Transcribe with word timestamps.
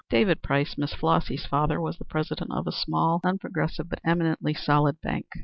David 0.09 0.41
Price, 0.41 0.79
Miss 0.79 0.95
Flossy's 0.95 1.45
father, 1.45 1.79
was 1.79 1.99
the 1.99 2.05
president 2.05 2.49
of 2.51 2.65
a 2.65 2.71
small 2.71 3.21
and 3.23 3.39
unprogressive 3.39 3.87
but 3.87 4.01
eminently 4.03 4.55
solid 4.55 4.99
bank. 4.99 5.27